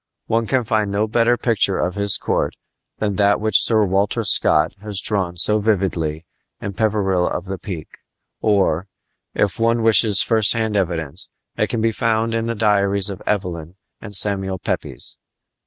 [0.25, 2.55] One can find no better picture of his court
[2.97, 6.25] than that which Sir Walter Scott has drawn so vividly
[6.59, 7.99] in Peveril of the Peak;
[8.41, 8.87] or,
[9.35, 13.75] if one wishes first hand evidence, it can be found in the diaries of Evelyn
[14.01, 15.19] and of Samuel Pepys.